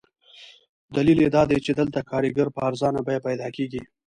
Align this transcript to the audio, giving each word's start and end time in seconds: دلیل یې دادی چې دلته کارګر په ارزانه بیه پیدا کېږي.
دلیل 0.95 1.19
یې 1.25 1.29
دادی 1.35 1.57
چې 1.65 1.71
دلته 1.79 1.99
کارګر 2.09 2.47
په 2.55 2.59
ارزانه 2.69 3.01
بیه 3.07 3.21
پیدا 3.27 3.47
کېږي. 3.55 3.81